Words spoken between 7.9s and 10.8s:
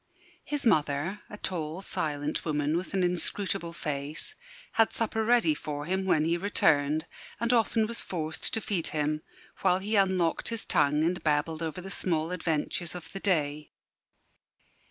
forced to feed him, while he unlocked his